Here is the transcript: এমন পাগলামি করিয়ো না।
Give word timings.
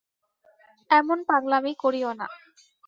এমন 0.89 1.17
পাগলামি 1.29 1.73
করিয়ো 1.83 2.11
না। 2.19 2.27